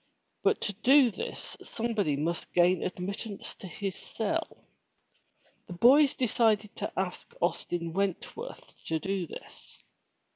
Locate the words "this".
1.11-1.55, 9.27-9.83